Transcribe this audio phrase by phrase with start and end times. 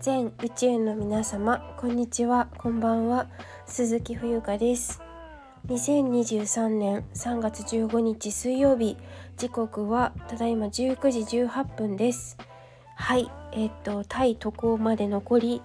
[0.00, 3.26] 全宇宙の皆様こんにちはこんばんは
[3.66, 5.02] 鈴木冬香です。
[5.68, 8.96] 2023年3月15日水曜日
[9.36, 12.38] 時刻はただいま19時18分です。
[12.96, 15.62] はいえっ、とタイ渡航まで残り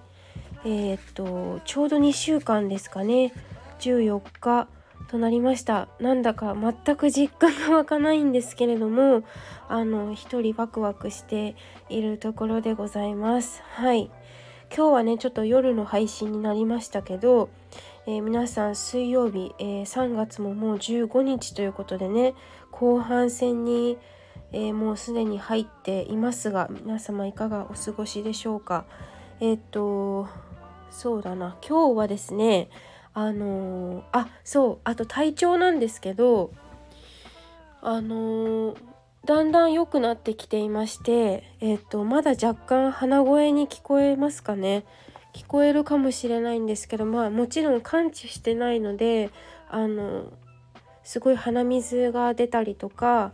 [0.66, 3.32] えっ、とちょうど2週間ですかね。
[3.78, 4.68] 14日
[5.08, 5.88] となりました。
[5.98, 9.22] なんだか全く実感が湧かないんですけれども
[9.66, 11.56] あの一人ワクワクして
[11.88, 13.62] いるところでございます。
[13.62, 14.10] はい。
[14.74, 17.48] 今日はねちょっと夜の配信になりましたけど、
[18.06, 22.34] えー、皆さん水曜日、えー、3月ももう15日ということでね
[22.70, 23.98] 後半戦に、
[24.52, 28.84] えー、もうすでに入っていますが皆様いかがお過ごしでしょうか。
[29.40, 30.28] えっと
[30.90, 31.56] そうだな。
[31.66, 32.68] 今日はですね
[33.14, 36.52] あのー、あそうあと体調なんですけど
[37.80, 38.76] あのー、
[39.26, 44.84] だんだん良くなってきていましてえっ、とまだ若干鼻声に聞こえますかね。
[45.34, 49.30] 聞こえるかもしれないんですけどまあもちろん感知してないので
[49.68, 50.32] あの
[51.02, 53.32] すごい鼻水が出たりとか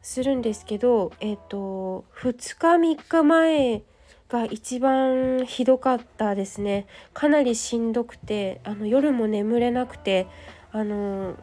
[0.00, 3.82] するんですけどえっ、と2日3日前
[4.30, 6.86] が一番ひどかったですね。
[7.12, 10.26] かなりしんどくてあの夜も眠れなくて
[10.72, 11.36] あの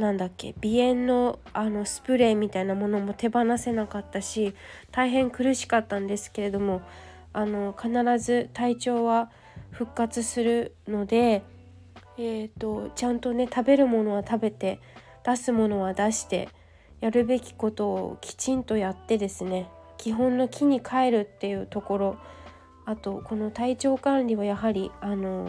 [0.00, 4.54] なんだっけ鼻炎のあのスプレーみたいなものも手放せなかったし
[4.90, 6.82] 大変苦しかったんですけれども
[7.32, 9.30] あの必ず体調は
[9.70, 11.44] 復活するので、
[12.18, 14.80] えーとちゃんとね食べるものは食べて
[15.24, 16.48] 出すものは出して
[17.00, 22.16] やるべきことをきちんとやってですね基本の木に帰るっていうところ
[22.86, 25.46] あとこの体調管理はやはりあの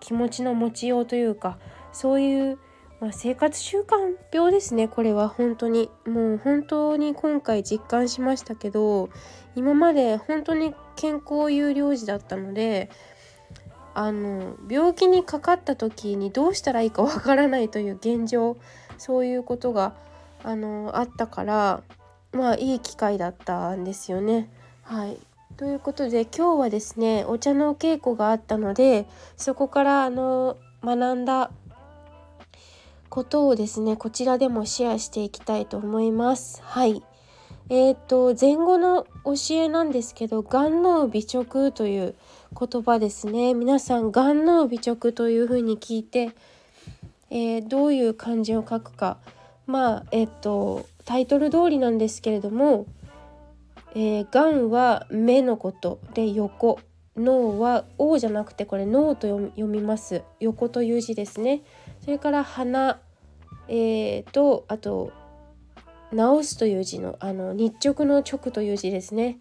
[0.00, 1.58] 気持ちの持ちようというか
[1.92, 2.58] そういう、
[3.00, 9.10] まあ、生活習慣病ですねこれは本当にもう本当に今回実感しましたけど
[9.56, 12.90] 今まで本当に健康有料児だったので
[13.94, 18.56] あの病気にかかった時にどうしたらいいかわからないという現状
[18.98, 19.94] そういうことが
[20.42, 21.82] あのあったから
[22.32, 24.50] まあいい機会だったんですよね。
[24.82, 25.18] はい
[25.56, 31.50] ということで今日はですねお茶のお稽古があったのでそこからあの学んだ
[33.14, 36.60] ことをですねこちらでもシェアしていきたいと思います。
[36.64, 37.00] はい。
[37.68, 42.16] えーと、前後の教えなんですけど「眼脳美直」という
[42.58, 43.54] 言葉ですね。
[43.54, 46.32] 皆さん「眼脳美直」というふうに聞いて、
[47.30, 49.18] えー、どういう漢字を書くか。
[49.68, 52.86] まあえっ、ー、とタイトル通りなんですけれども
[53.94, 56.80] 「えー、がん」は目のことで横
[57.16, 60.24] 脳は「王」じゃなくてこれ「脳」と読みます。
[60.40, 61.62] 横という字ですね。
[62.04, 63.00] それから鼻、
[63.68, 65.12] えー、とあと
[66.12, 69.38] 「直す」という字のあの日直の直という字ですね、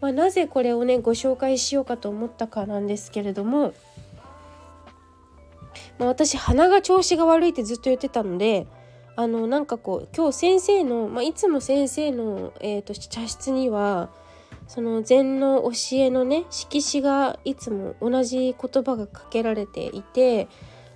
[0.00, 3.74] まあ、なぜこれをねご紹介しようかと思ったかなんですけれども、
[5.98, 8.66] まあ、私鼻が調子が悪いってずっと言ってたので
[9.16, 14.10] あのなんかこう今日先生の、まあ、いつも先生の、えーと、茶室には
[14.66, 20.48] その禅の教えのね色紙がいつも同じ言葉がかけられていて、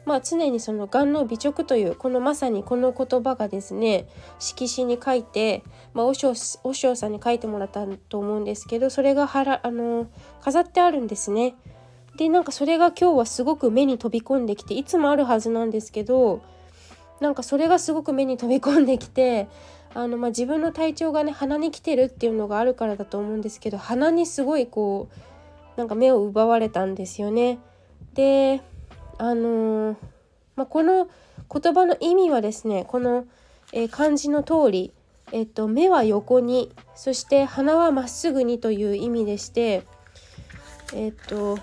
[0.09, 4.09] まあ、常にその「眼の美直」というこのまさにこの言葉がですね
[4.39, 6.29] 色紙に書いて、まあ、和尚
[6.65, 10.07] 和尚さんに書いてもらったと思うんですけどそれがはらあの
[10.41, 11.57] 飾ってあるんですね。
[12.17, 16.41] でなんかそれが今日はすごく目に飛び込んできていつもあるはずなんですけど
[17.21, 19.47] なんかそれがすごく目に飛び込んできて
[19.95, 25.09] あの、まあ、自分の体調がね鼻に来てるっていうのがあるからだと思うんですけど鼻にすごいこ
[25.77, 27.59] うなんか目を奪われたんですよね。
[28.15, 28.63] で
[29.19, 29.97] あのー、
[30.56, 31.09] まあ、この
[31.53, 33.27] 言葉の意味はですねこの、
[33.73, 34.93] えー、漢字の通り、
[35.33, 39.83] えっと、目は横にそして鼻はまっすぐにという意味でして
[40.95, 41.59] えっと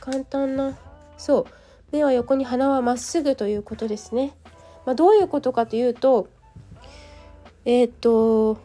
[0.00, 0.76] 簡単な
[1.16, 1.46] そう
[1.92, 4.36] 目は横に鼻はまっすぐということですね。
[4.84, 6.28] まあ、どういうことかというと
[7.64, 8.58] え、っと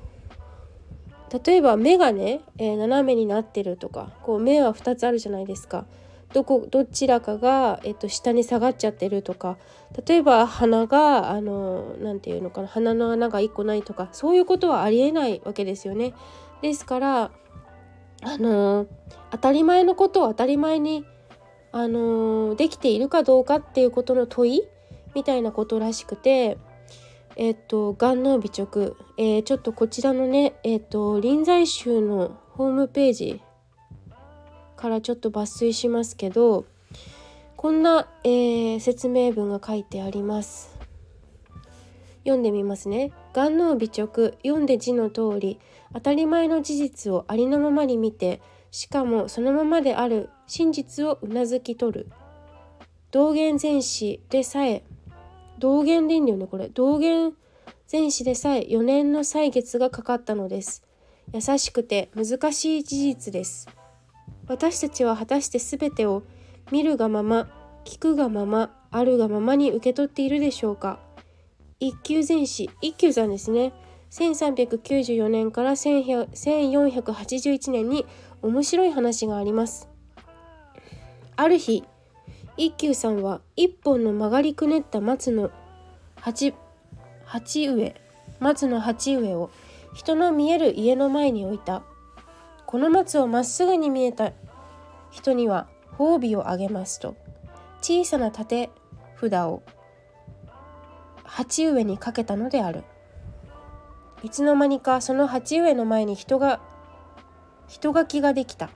[1.45, 5.85] 例えば目がね、えー、斜めになってるとかこう目は2つあるじゃないですか。
[6.33, 9.57] どこどちらかが、えっと、下に下がっちゃってるとか
[10.05, 16.13] 例えば鼻があの何て言うのかな鼻の穴が1個ないとかそういうことはありえないわけですよね。
[16.61, 17.31] ですから
[18.23, 18.87] あの
[19.31, 21.05] 当たり前のことを当たり前に
[21.73, 24.61] あの、できているかどうかっていうことの問い
[25.15, 26.57] みたいなことらしくて
[27.35, 33.41] えっと眼脳美直、えー、ちょっとこちらのねえっと臨済宗のホームページ
[34.81, 36.65] からちょっと抜粋しますけど
[37.55, 40.75] こんな、えー、説明文が書いてあります。
[42.23, 43.11] 読んでみますね。
[43.33, 44.07] 眼脳美直
[44.43, 45.59] 読んで字の通り
[45.93, 48.41] 当たり前の事実をありのままに見て
[48.71, 52.11] しかもそのままである真実をうなずき取る。
[53.11, 54.83] 道元全史でさえ
[55.59, 57.33] 道元でいいんだよねこれ道元
[57.85, 60.83] 全史でさえ4年の歳月がかかったのです。
[61.31, 63.67] 優しくて難しい事実です。
[64.51, 66.23] 私たちは果たして全てを
[66.71, 67.47] 見るがまま
[67.85, 70.99] 聞くがままあるがままに受け取っているでしょうか。
[71.79, 73.71] 一級全史一休さんですね。
[74.09, 78.05] 1394年から1481年に
[78.41, 79.87] 面白い話があります。
[81.37, 81.85] ある日
[82.57, 85.49] 一休さんは一本の曲がりくねった松の
[86.15, 86.53] 鉢
[87.23, 87.95] 鉢植え
[88.41, 89.49] 松の鉢植えを
[89.93, 91.83] 人の見える家の前に置いた。
[92.65, 94.31] この松をまっすぐに見えた。
[95.11, 95.67] 人には
[95.97, 97.15] 褒美をあげますと。
[97.81, 98.69] 小さな盾
[99.19, 99.61] 札を
[101.23, 102.83] 鉢植えにかけたのである。
[104.23, 106.61] いつの間にかその鉢植えの前に人が
[107.67, 108.69] 人書きができた。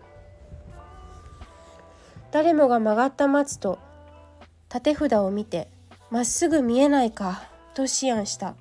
[2.31, 3.79] 誰もが曲がった松と
[4.67, 5.69] 縦札を見て
[6.11, 7.43] まっすぐ見えないか
[7.73, 8.55] と思案した。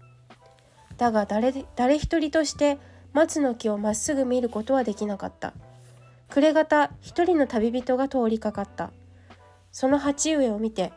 [0.96, 2.78] だが誰誰一人として
[3.12, 5.54] 松の木をまっすぐ見ることはできなかった。
[6.34, 8.90] 暮れ方一人の旅人が通りかかった。
[9.70, 10.92] その鉢植えを見て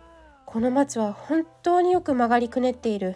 [0.48, 3.16] この松は本当によく曲がりくねっている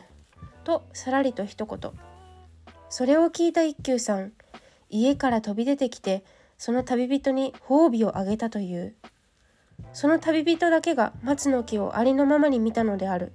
[0.63, 1.91] とさらりと一言。
[2.89, 4.33] それを聞いた一休さん
[4.87, 6.23] 家から飛び出てきて
[6.59, 8.95] その旅人に褒美をあげたという。
[9.91, 13.31] その旅人だけが松の木をありのままに見たのである。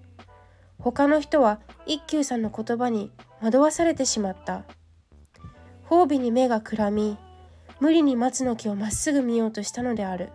[0.78, 3.10] 他の人は一休さんの言葉に
[3.42, 4.62] 惑わされてしまった。
[5.88, 7.18] 褒美に目がくらみ
[7.80, 10.30] 無理に松の木をまっすぐ見ようとしたのである。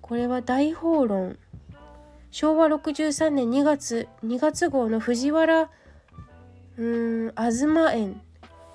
[0.00, 1.38] これは大法論。
[2.30, 5.68] 昭和63年2月2月号の藤原
[6.76, 6.84] う
[7.28, 8.20] ん東園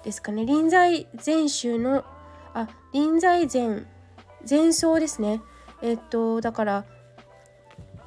[0.03, 0.45] ですかね。
[0.45, 2.03] 臨済全集の
[2.53, 3.85] あ臨済前
[4.47, 5.41] 前奏ですね。
[5.81, 6.85] えっとだから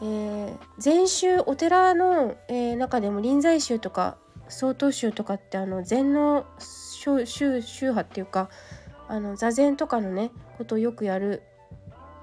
[0.01, 4.17] えー、禅宗お寺の、えー、中でも臨済宗とか
[4.49, 8.49] 曹洞宗とかってあの禅の宗派っていうか
[9.09, 11.43] あの座禅とかのねことをよくやる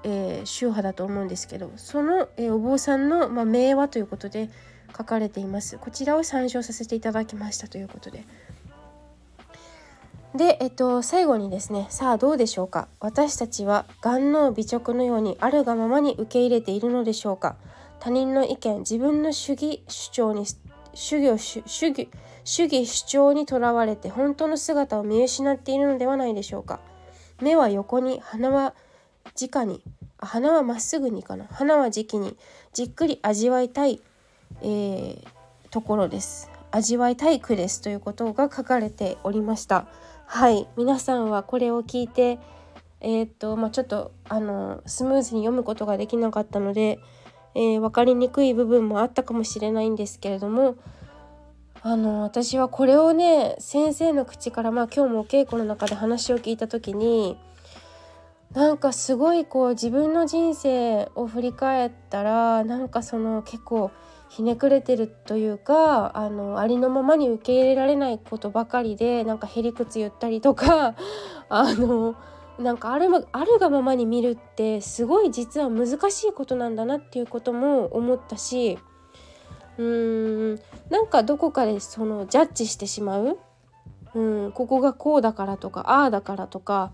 [0.08, 4.50] えー、宗派だと思うんですけどその、えー、お坊さんの、まあ、名話ということで
[4.96, 5.78] 書かれています。
[5.78, 8.24] こちらを参照させていただきましたということで。
[10.34, 12.88] で、えっと、最後にですねさあどうでしょうか。
[13.00, 17.56] 私たちは眼脳美直のようにあるがままに受け入れているのでしょうか。
[17.98, 20.46] 他人の意見自分の主義主張に
[20.94, 22.08] 主義主義
[22.46, 26.80] 主義主張にとらわれて本当の姿を見失っているのではないでしょうか。
[27.42, 28.74] 目は横に鼻は
[29.38, 29.82] 直に
[30.16, 31.46] 花はまっすぐにかな。
[31.50, 32.36] 花は時期に
[32.72, 34.00] じっくり味わいたい、
[34.62, 35.26] えー、
[35.70, 36.48] ところです。
[36.70, 37.82] 味わいたい句です。
[37.82, 39.88] ということが書かれておりました。
[40.24, 40.68] はい。
[40.76, 42.38] 皆さんはこれを聞いて
[43.00, 46.98] えー、っとまあ、ちょっとあのスムーズに読むことができなかったので、
[47.54, 50.76] えー、分かりにくい部分もあったかもしれないんですけれども
[51.88, 57.38] あの私はこれをね先生の口からまあ今日もお稽古の中で話を聞いた時に
[58.52, 63.92] なんかすごいこう自分の人生を振り返ったらなんかその結構
[64.28, 70.96] ひねくれてるというかあのありのままに受け入れられないことばかりでなんかへりくつ言ったりとか
[71.48, 72.16] あの
[72.58, 78.76] なんかあるあるがままに見るってすごい実は難しいことなんだなっていうことも思ったし
[79.78, 80.60] うーん。
[80.90, 83.38] なんかどこかでそのジャッジしてしまう、
[84.14, 86.92] うん、ここがこうだからとかああだからとか。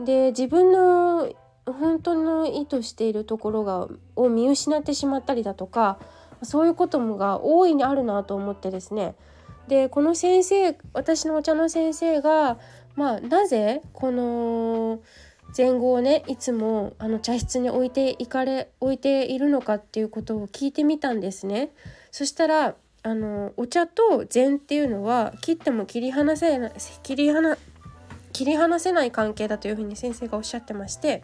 [0.00, 1.32] で自分の
[1.66, 5.98] 本当の意図しているところがを見失ってしまったりだとか
[6.42, 9.14] そういうこともが大いにあるなと思ってですね。
[9.68, 12.58] でこの先生私のお茶の先生が
[12.96, 15.00] まあなぜこの
[15.56, 21.70] 前後をねいつもあの茶室に置いていかれ置いているのかっていうことを聞いてみたんですね。
[22.10, 27.58] そしたらあのお茶と禅っていうのは切っても切り離せない切り離
[28.32, 31.22] 切り離せない関係だというふうに先生がおっしゃってまして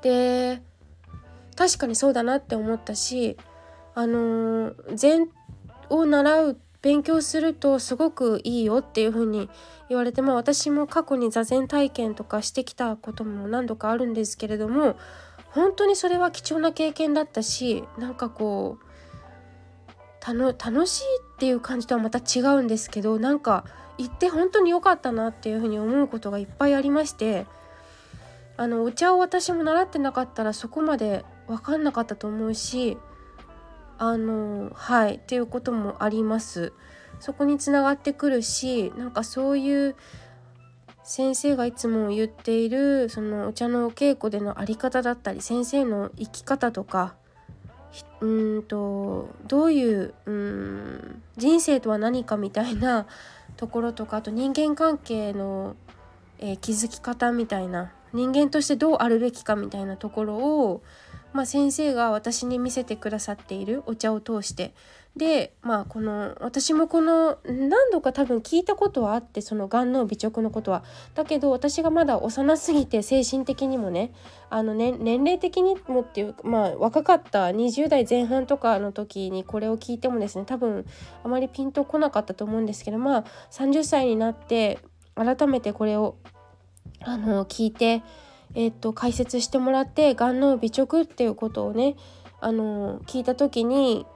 [0.00, 0.62] で
[1.54, 3.36] 確かにそうだなって思ったし
[3.94, 5.28] あの禅
[5.90, 9.48] を習う勉強するとすごくいいよっていうふうに
[9.88, 14.96] 言われてまあ私も過去に座禅体験とかしてきたことも何度かあるんですけれども
[15.50, 18.82] 本当にそれは貴重な経験だったしなんかこう
[20.24, 23.64] 楽しいっていう感じとはまた違うんですけどなんか
[23.98, 27.46] 行って本当に良かったなっていうふうに思うことがいっぱいありまして
[28.56, 32.96] あのお茶を私も習ってなかったらそこまで分かんなかったと思うし
[33.98, 36.72] あのはいっていうこともあります。
[37.20, 39.94] そこにつながってくるしなんかそういう
[41.04, 47.14] 先生がいつも言っているそのお茶のお稽古での在り方だったり先生の生き方とか
[48.20, 53.06] うんとどういううん人生とは何かみたいな
[53.56, 55.76] ところとかあと人間関係の、
[56.38, 60.82] えー、気づき方みたいな人間としてどうあるべきかみたいなところを、
[61.32, 64.74] まあ、先生が私に見せてくださっているお茶を通して。
[65.16, 70.84] でまあこの私もこの何度か多分聞いたことはあってその眼脳美直のことは。
[71.14, 74.12] だけど私がまだ幼すぎて精神的にもね
[74.48, 80.86] あのね年齢的にもっていうまあ若かった20代前半とかの時にこれを聞いてもですね多分
[81.22, 84.78] あまりピンとこなかったと思うんですけどまあ30歳になって
[85.14, 86.16] 改めてこれを
[87.00, 88.02] あの聞いて
[88.54, 91.96] えっと解説してもらって眼脳美直っていうことをね
[92.40, 94.06] あの聞いた時に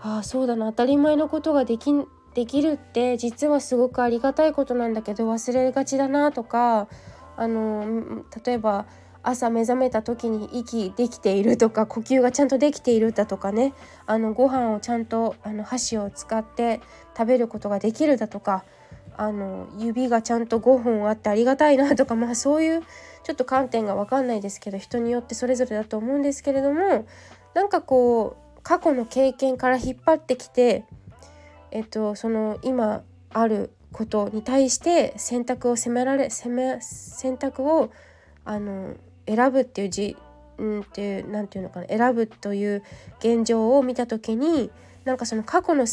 [0.00, 1.92] ああそうだな当たり前のことができ
[2.34, 6.88] できるって実はすごくありがたいことなんだけど忘れがちだなとか
[7.36, 8.86] あの例えば
[9.22, 13.74] 朝目覚めた時に息できているとか呼吸がちゃんとできているだとかね
[14.06, 16.80] あのご飯をちゃんとあの箸を使って
[17.16, 18.64] 食べることができるだとか
[19.18, 22.82] あの指がちゃんと5本あってありがたいなとか まあそういう
[23.24, 27.04] ちょっと観点が分かんないですけど人によってそれぞれだと思うんですけれども
[27.52, 30.84] なんかこう過去の経験から引っ張ってきて、
[31.70, 37.90] えっと、その今あることに対して選択を責められ責め選択を
[38.44, 38.94] あの
[39.26, 40.16] 選ぶっていう字
[40.58, 42.82] うんっていう何て言うのかな選ぶという
[43.18, 44.70] 現状を見た時に
[45.08, 45.86] なんかその過去の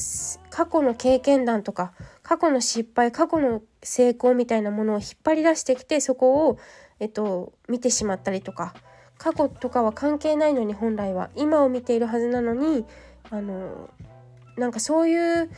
[0.50, 6.60] 過去の経験談とか過去の失敗過去の成功みたいなものを引っ張り出してきてそこを、
[7.00, 8.74] えっと、見てしまったりとか
[9.17, 12.84] 過去とかは関係ないのに本来は今を見ているはずなのに
[13.29, 13.89] あの
[14.57, 15.50] なんかそういう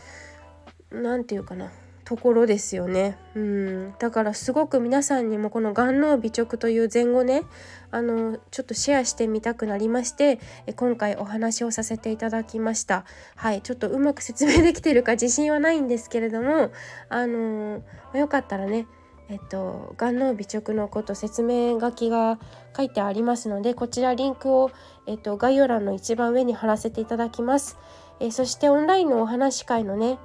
[0.92, 1.72] 何て言うかな。
[2.08, 7.44] ところですよね、うん、だからすごく皆さんにもこの眼脳美直という前後ね
[7.92, 10.40] あのちょっとシェアしてみたくなりまして
[10.78, 13.04] 今回お話をさせていただきました。
[13.36, 13.62] はい。
[13.62, 16.72] ちょっとうまく説明できてるか 自信はないんですけれども
[17.10, 17.82] あの
[18.14, 18.88] よかったらね
[19.30, 22.40] えっと、眼脳美直のこと説明書きが
[22.76, 24.72] 書いてありますのでこちらリンクを、
[25.06, 27.78] えっと、概要欄の一番上に貼らせていただきます。
[28.22, 30.18] えそしてオンラインのお話会のね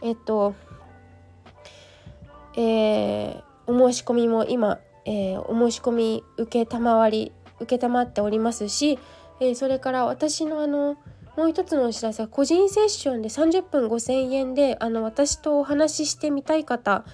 [0.00, 0.54] えっと
[2.56, 8.98] えー、お申し込みも今、えー、お申し込み受けたまり受けたまっておりますし、
[9.40, 10.96] えー、それから私のあの
[11.36, 17.04] もう一つのお知らせは個人セッションで30分5,000円であの私とお話ししてみたい方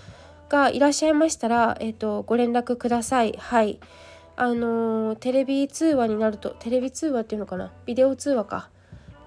[0.48, 3.34] がいらっしゃいましたら、えーと、ご連絡ください。
[3.36, 3.80] はい。
[4.36, 7.72] あの、テレビ通話になるとテレビ通話っていうのかな？
[7.84, 8.70] ビデオ通話か。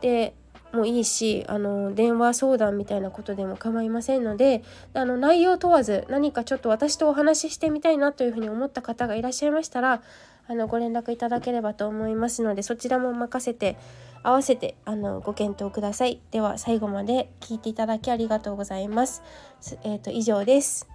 [0.01, 0.33] で
[0.75, 4.63] もいいし、あの、電話相談みたいなことでも構いませんので
[4.93, 10.01] あの内容問わず何かちょっと私とお話ししてみたいなというふうに思った方がいらっしゃいましたら
[10.47, 13.77] あのご連絡いただければと思いますのでそちらも任せて
[14.21, 16.19] 合わせてあのご検討ください。
[16.31, 19.21] では最後まで聞いていただきありがとうございます。
[19.83, 20.87] えーと以上です。